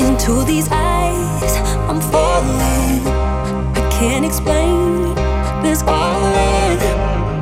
Into 0.00 0.44
these 0.44 0.68
eyes, 0.70 1.56
I'm 1.88 2.00
falling. 2.00 3.00
I 3.74 3.88
can't 3.90 4.26
explain 4.26 5.14
this 5.62 5.82
calling. 5.82 6.78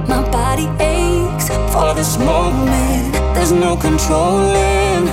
My 0.06 0.22
body 0.30 0.68
aches 0.78 1.48
for 1.72 1.92
this 1.94 2.18
moment. 2.18 3.12
There's 3.34 3.50
no 3.50 3.76
controlling. 3.76 5.08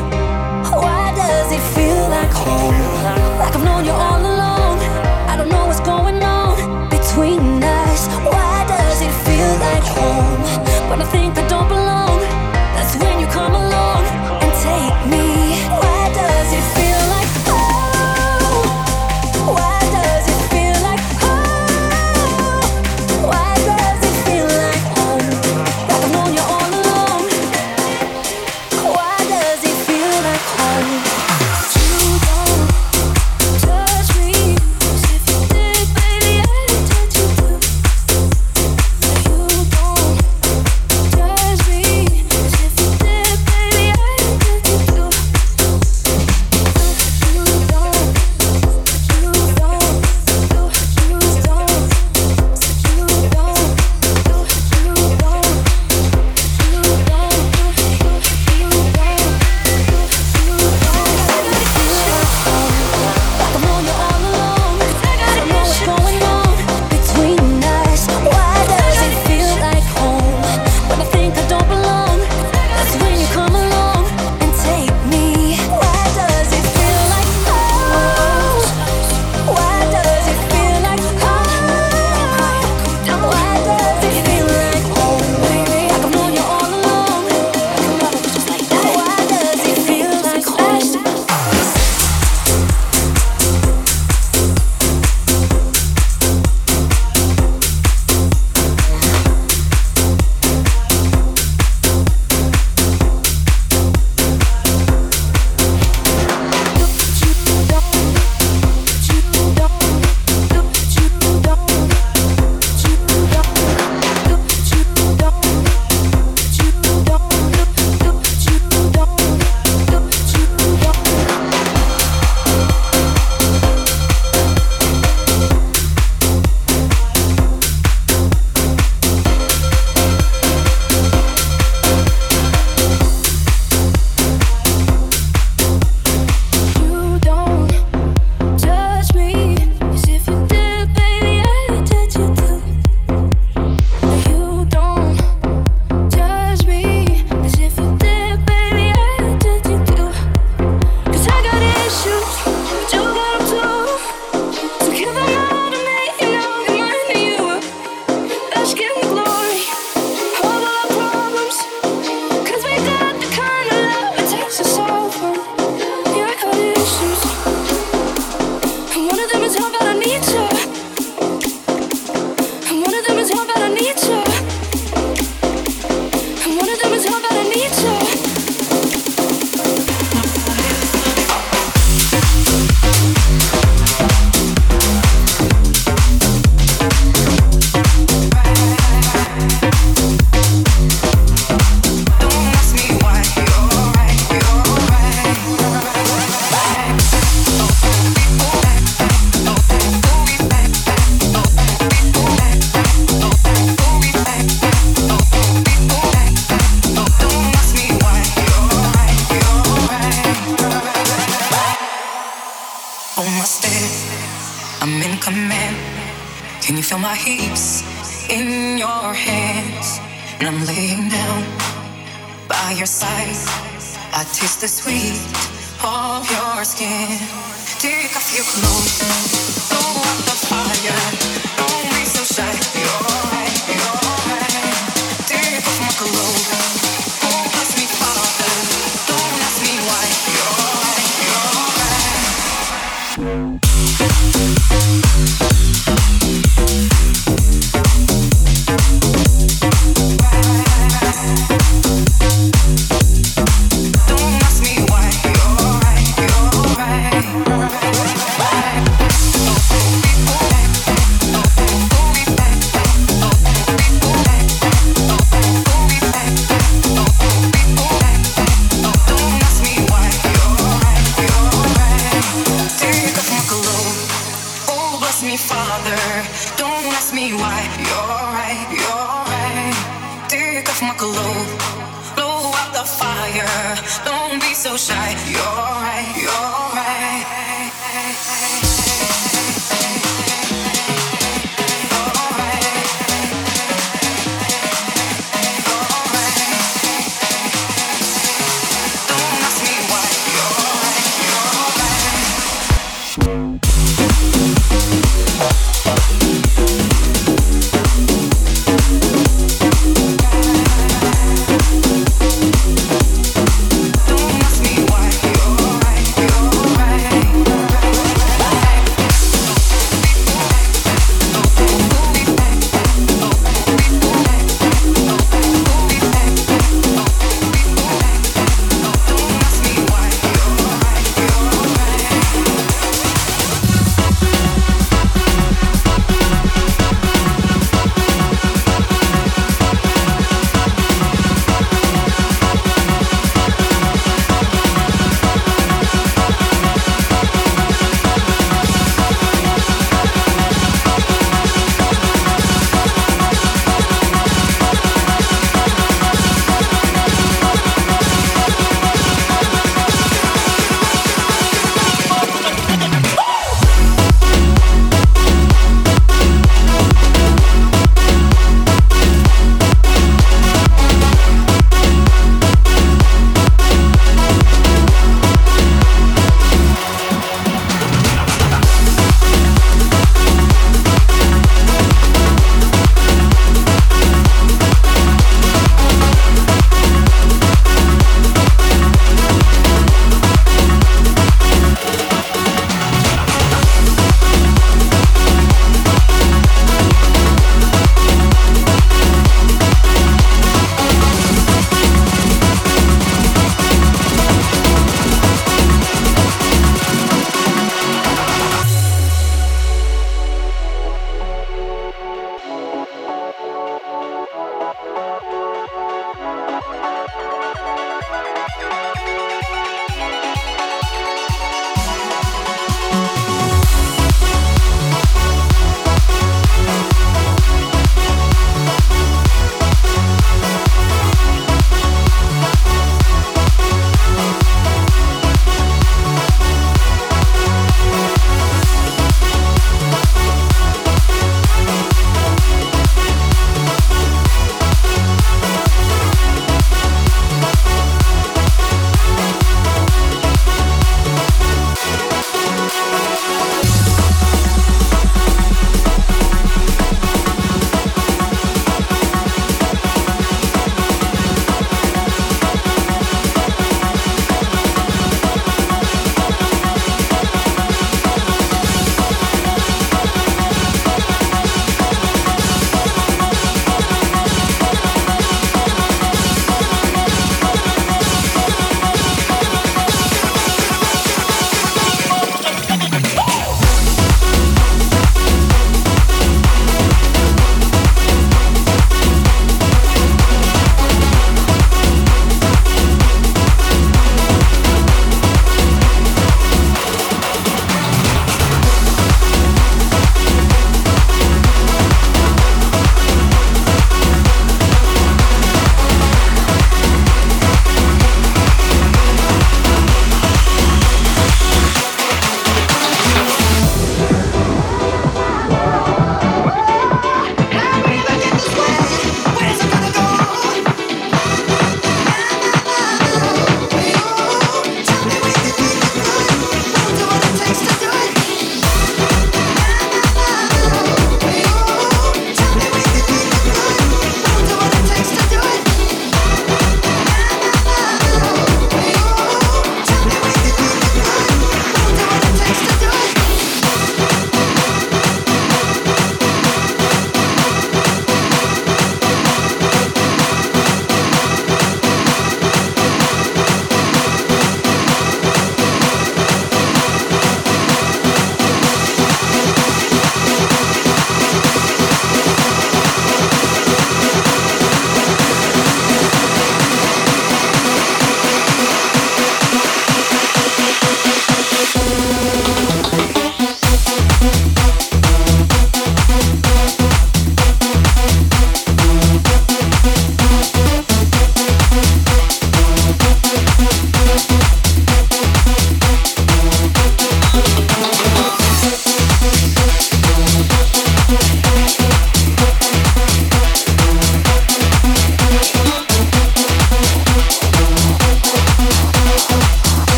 Why 0.70 1.12
does 1.16 1.52
it 1.52 1.62
feel 1.74 2.10
like 2.10 2.30
home? 2.30 2.76
Like 3.40 3.56
I've 3.56 3.64
known 3.64 3.84
you 3.84 3.92
all 3.92 4.22
along. 4.22 4.78
I 5.28 5.36
don't 5.38 5.50
know 5.50 5.66
what's 5.66 5.80
going 5.80 6.22
on 6.22 6.88
between 6.90 7.64
us. 7.64 8.08
Why 8.24 8.64
does 8.68 9.02
it 9.02 9.14
feel 9.26 9.58
like 9.58 9.84
home 9.84 10.26
I 11.02 11.04
think 11.04 11.38
I 11.38 11.48
don't? 11.48 11.55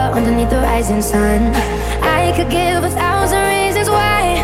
underneath 0.00 0.50
the 0.50 0.56
rising 0.56 1.02
sun. 1.02 1.52
I 2.02 2.32
could 2.36 2.50
give 2.50 2.82
a 2.84 2.90
thousand 2.90 3.42
reasons 3.54 3.88
why, 3.88 4.40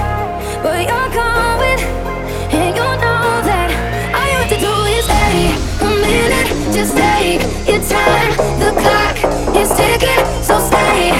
but 0.62 0.80
you're 0.88 1.10
coming, 1.16 1.80
and 2.52 2.76
you 2.76 2.88
know 3.02 3.42
that 3.48 3.68
all 4.16 4.26
you 4.30 4.36
have 4.40 4.50
to 4.54 4.60
do 4.68 4.74
is 4.96 5.04
stay 5.04 5.56
a 5.80 5.90
minute. 6.04 6.48
Just 6.76 6.96
take 6.96 7.40
your 7.66 7.80
time. 7.82 8.32
The 8.60 8.70
clock 8.82 9.16
is 9.56 9.70
ticking, 9.78 10.22
so 10.42 10.58
stay. 10.60 11.10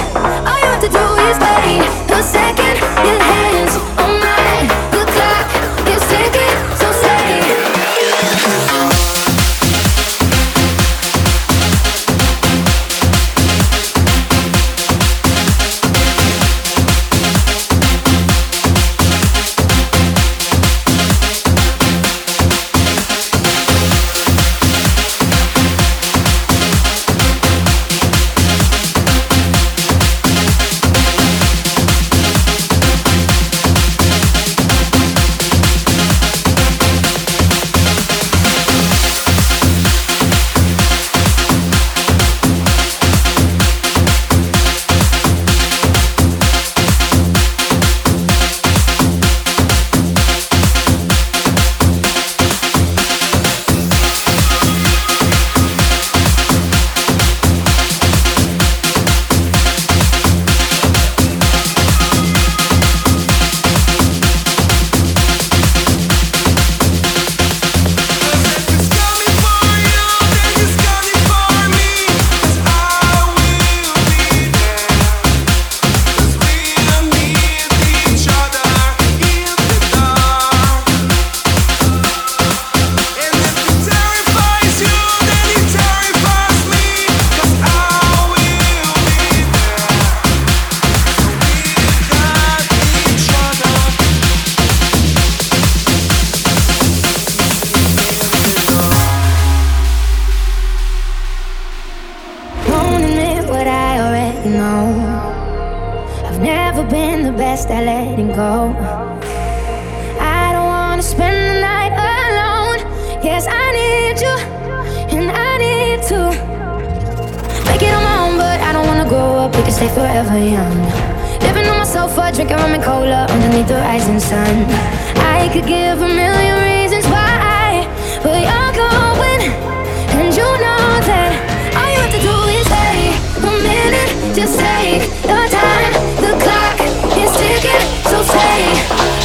All 0.47 0.57
you 0.61 0.69
have 0.73 0.81
to 0.85 0.91
do 0.99 1.05
is 1.27 1.37
wait 1.43 1.81
a 2.13 2.23
second. 2.23 2.66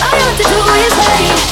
All 0.03 0.19
you 0.19 0.25
have 0.25 0.37
to 0.37 0.43
do 0.43 0.59
is 0.81 0.95
wait. 0.99 1.52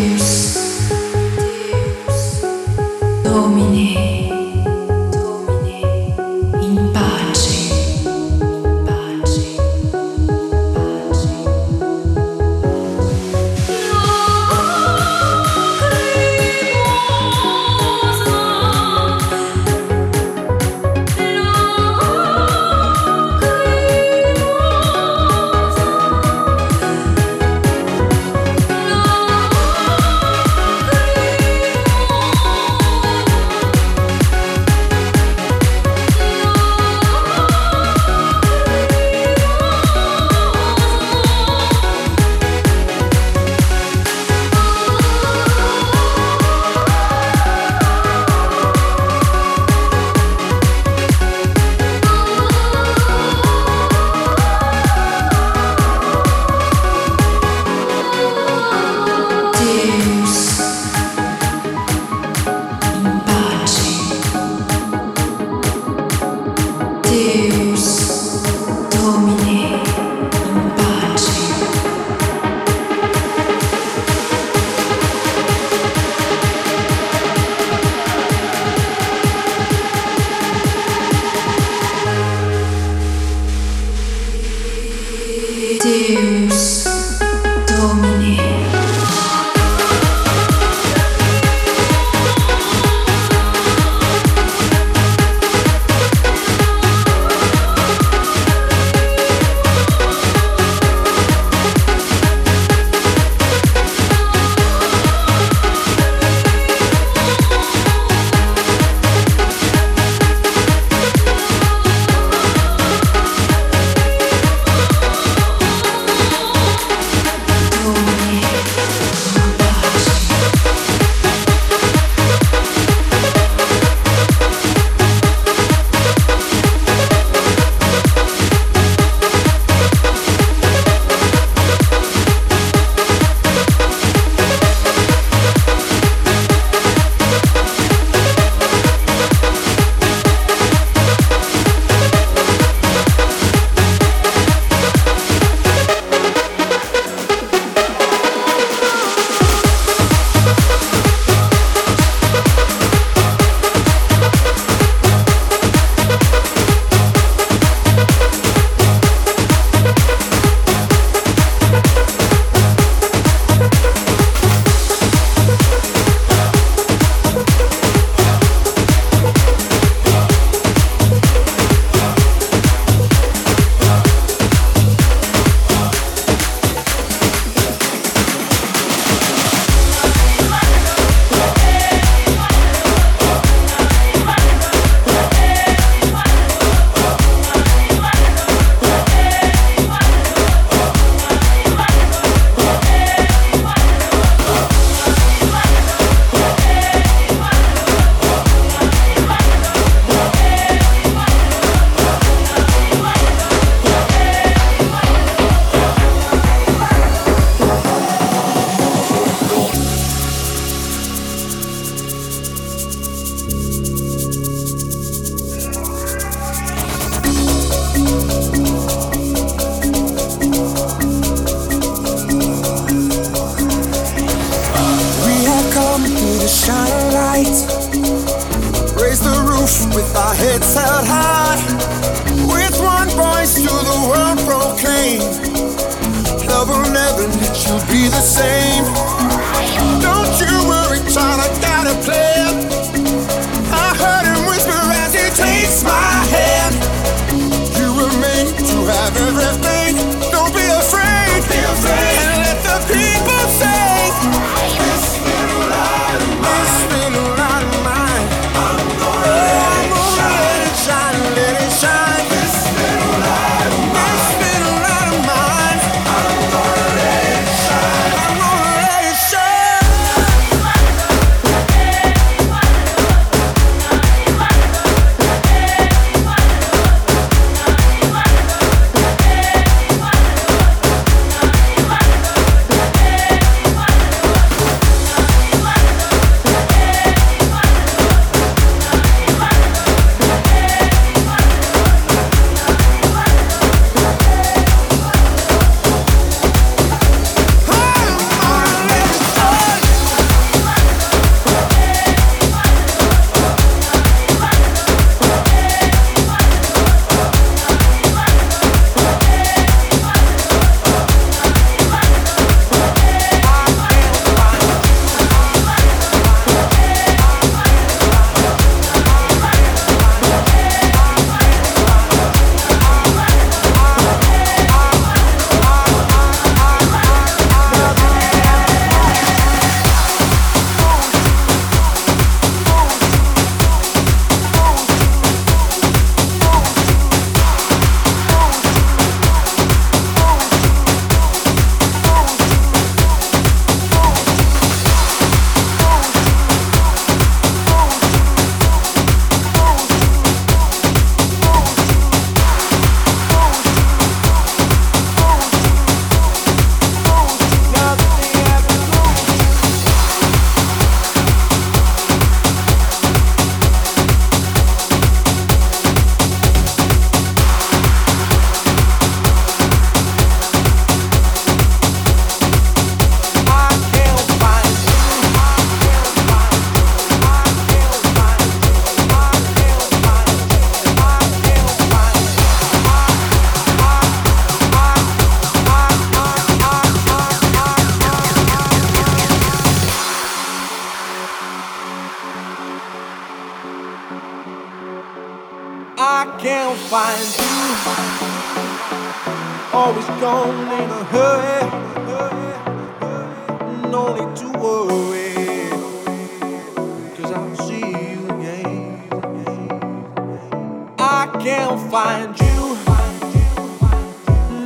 I 411.21 411.27
can't 411.37 411.79
find 411.91 412.29
you. 412.39 412.75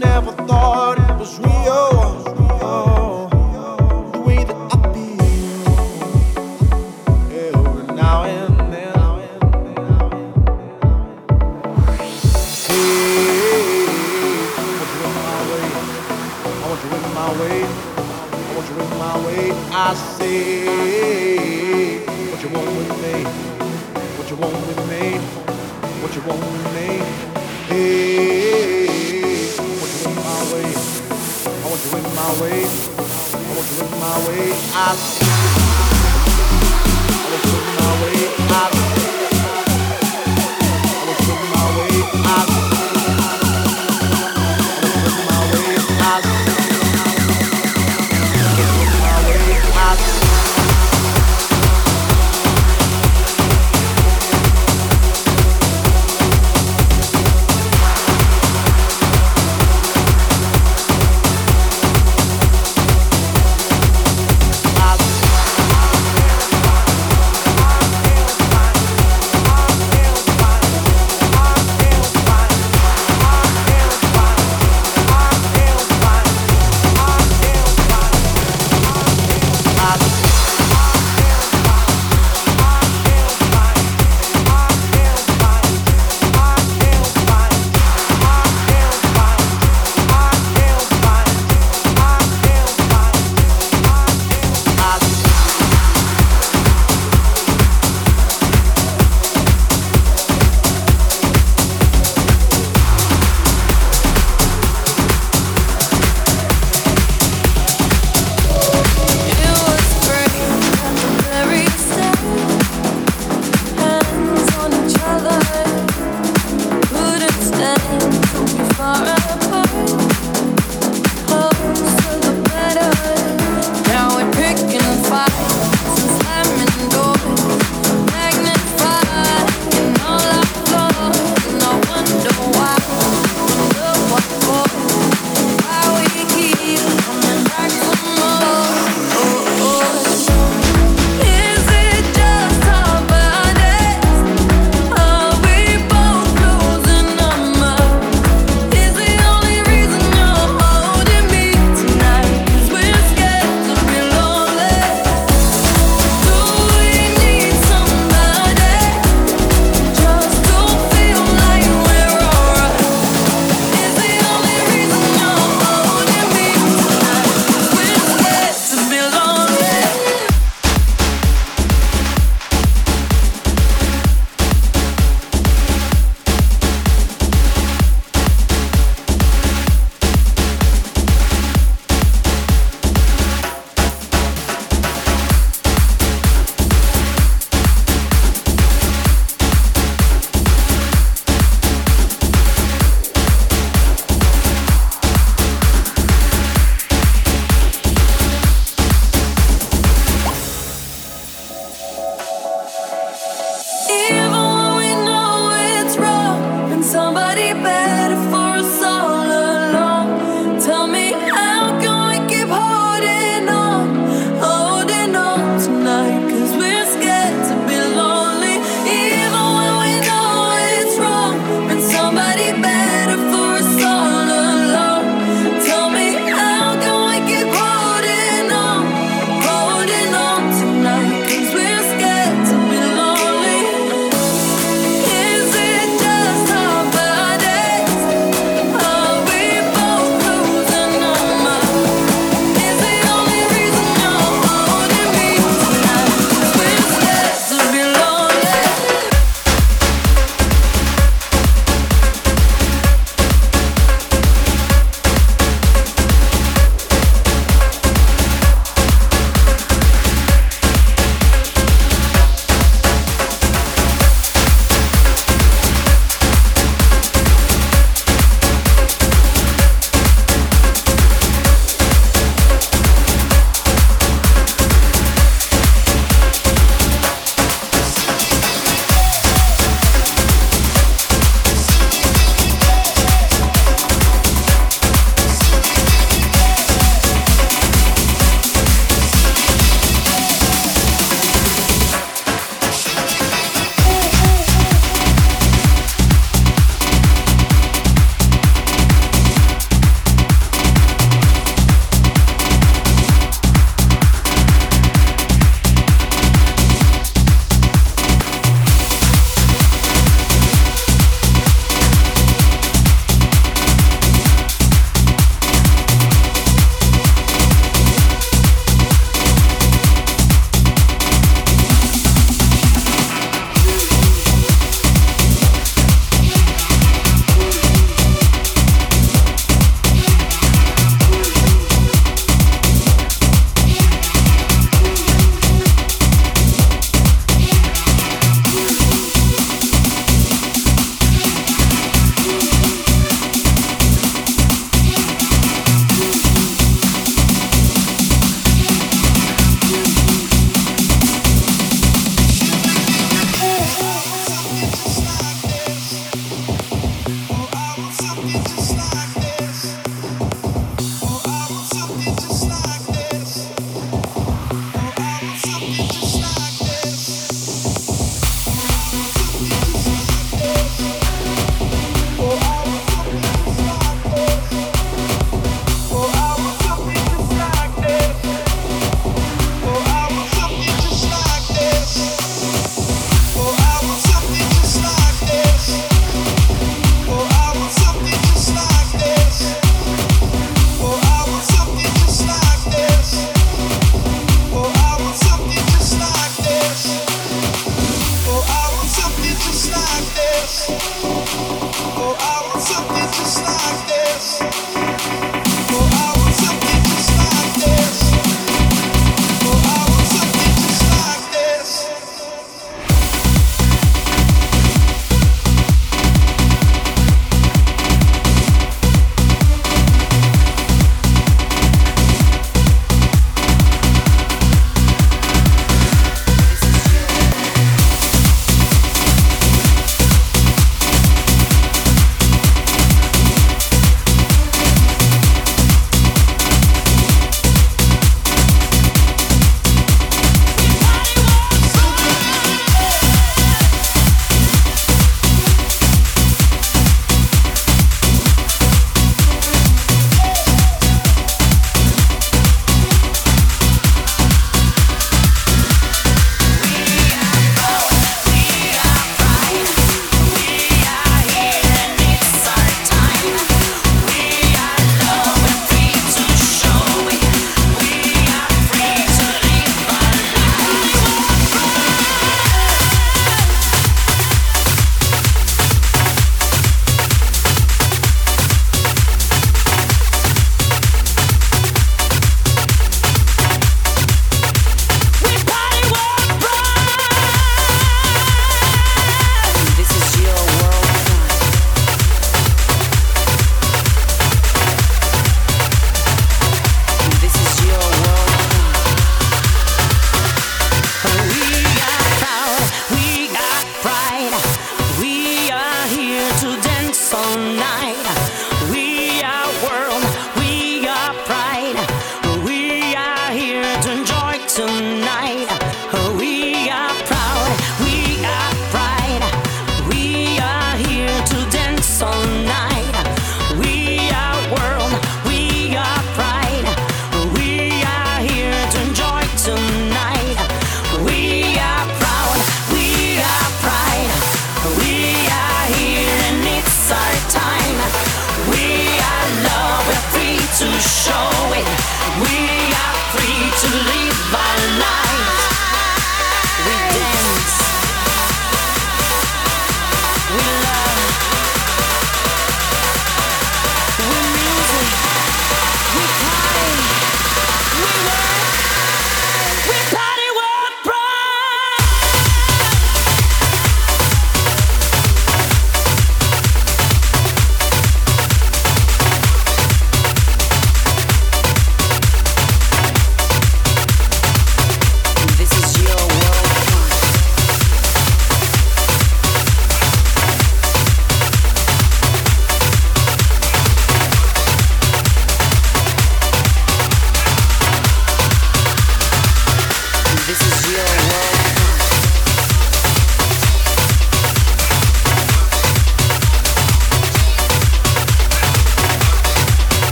Never 0.00 0.32
thought 0.48 0.98
it 0.98 1.16
was 1.16 1.38
real. 1.38 1.46
I 1.52 1.74
want 18.56 18.66
you 18.68 18.76
in 18.80 18.90
my 18.98 19.14
way. 19.24 19.46
I 19.72 19.94
say, 19.94 20.79
What 26.10 26.16
you 26.16 26.28
want 26.28 26.42
me? 26.74 26.88
Hey, 27.68 29.46
what 29.78 29.90
you 29.94 30.10
in 30.10 30.16
my 30.16 30.40
way? 30.52 30.68
I 31.46 31.68
want 31.70 31.80
you 31.84 31.90
in 31.98 32.02
my 32.16 32.30
way. 32.42 32.66
I 32.66 33.54
want 33.54 33.68
you 33.70 33.78
in 33.84 33.90
my 34.00 34.18
way. 34.26 34.50
I 34.74 34.90
I 37.14 37.26
want 37.30 37.44
you 37.46 37.54
in 37.60 37.66
my 37.78 37.90
way. 38.02 38.18
I 38.50 38.89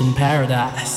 in 0.00 0.14
paradise. 0.14 0.89